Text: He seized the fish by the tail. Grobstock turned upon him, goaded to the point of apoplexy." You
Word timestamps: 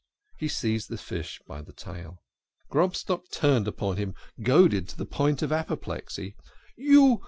He 0.39 0.47
seized 0.47 0.89
the 0.89 0.97
fish 0.97 1.39
by 1.45 1.61
the 1.61 1.73
tail. 1.73 2.23
Grobstock 2.71 3.29
turned 3.29 3.67
upon 3.67 3.97
him, 3.97 4.15
goaded 4.41 4.89
to 4.89 4.97
the 4.97 5.05
point 5.05 5.43
of 5.43 5.51
apoplexy." 5.51 6.35
You 6.75 7.19